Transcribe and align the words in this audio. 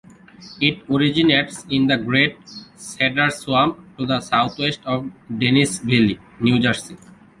It 0.59 0.81
originates 0.89 1.63
in 1.69 1.85
the 1.85 1.95
Great 1.95 2.35
Cedar 2.75 3.29
Swamp 3.29 3.77
to 3.99 4.07
the 4.07 4.19
southeast 4.19 4.79
of 4.83 5.11
Dennisville, 5.31 6.17
New 6.39 6.59
Jersey. 6.59 6.97